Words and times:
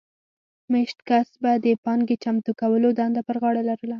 مېشت 0.71 0.99
کس 1.09 1.27
به 1.41 1.51
د 1.63 1.67
پانګې 1.83 2.15
چمتو 2.23 2.51
کولو 2.61 2.89
دنده 2.99 3.21
پر 3.27 3.35
غاړه 3.41 3.61
لرله 3.69 3.85